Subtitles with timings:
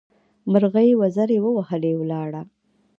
[0.51, 2.41] مرغۍ وزرې ووهلې؛ ولاړه.